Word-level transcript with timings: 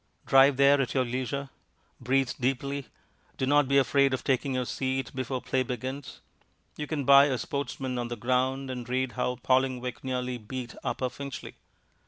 Drive 0.25 0.57
there 0.57 0.81
at 0.81 0.95
your 0.95 1.05
leisure; 1.05 1.49
breathe 1.99 2.31
deeply. 2.39 2.87
Do 3.37 3.45
not 3.45 3.67
be 3.67 3.77
afraid 3.77 4.15
of 4.15 4.23
taking 4.23 4.55
your 4.55 4.65
seat 4.65 5.11
before 5.13 5.43
play 5.43 5.61
begins 5.61 6.21
you 6.75 6.87
can 6.87 7.05
buy 7.05 7.25
a 7.25 7.37
Sportsman 7.37 7.99
on 7.99 8.07
the 8.07 8.15
ground 8.17 8.71
and 8.71 8.89
read 8.89 9.11
how 9.11 9.35
Vallingwick 9.35 10.03
nearly 10.03 10.39
beat 10.39 10.73
Upper 10.83 11.07
Finchley. 11.07 11.53